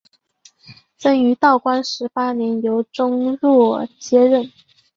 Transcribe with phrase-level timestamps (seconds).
[0.97, 4.51] 曾于道光十八年由中佑接任。